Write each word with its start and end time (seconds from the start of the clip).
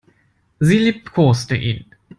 Sie 0.59 0.79
liebkoste 0.79 1.55
ihn. 1.55 1.85